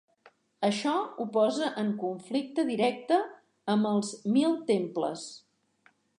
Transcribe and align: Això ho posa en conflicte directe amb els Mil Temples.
Això 0.67 0.93
ho 1.17 1.27
posa 1.35 1.67
en 1.81 1.91
conflicte 2.05 2.65
directe 2.71 3.21
amb 3.75 3.91
els 3.93 4.13
Mil 4.39 4.59
Temples. 4.73 5.29